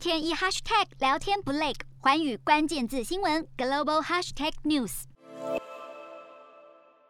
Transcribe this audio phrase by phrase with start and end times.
[0.00, 5.02] 天一 hashtag 聊天不累，寰宇关键字新闻 global hashtag news。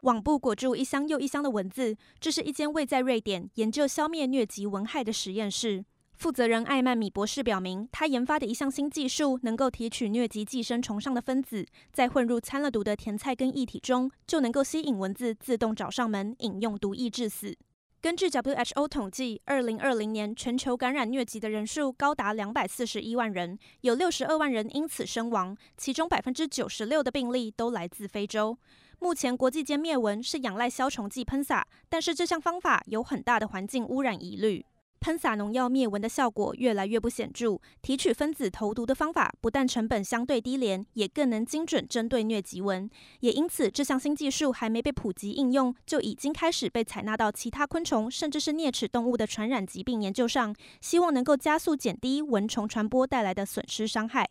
[0.00, 5.84] 网布裹住一箱又一箱的文字，这是一间位在瑞典研究消灭疟疾蚊害的实验室。
[6.14, 17.56] 负责人艾曼米博士表明，他研发的一项新技术能够提取疟疾寄生虫上的分子，在混入掺了毒的甜菜根液体中，就能够吸引蚊子自动找上门，饮用毒液致死。
[18.02, 28.58] 根据 WHO 统计，二零二零年全球感染疟疾的人数高达两百四十一万人，有六十二万人因此身亡，其中百分之九十六的病例都来自非洲。
[28.98, 34.66] 目前国际间灭蚊是仰赖消虫剂喷洒，但是这项方法有很大的环境污染疑虑。
[35.02, 42.88] 喷洒农药灭蚊的效果越来越不显著，提取分子投毒的方法不但成本相对低廉，也更能精准针对疟疾蚊。
[43.18, 54.30] 也因此，这项新技术还没被普及应用，就已经开始被采纳到其他昆虫甚至是啮齿动物的传染疾病研究上，希望能够加速减低蚊虫传播带来的损失伤害。